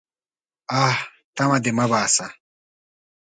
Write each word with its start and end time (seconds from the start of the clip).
_اه! 0.83 0.95
تمه 1.35 1.57
دې 1.63 1.71
مه 1.77 1.85
باسه. 1.91 2.25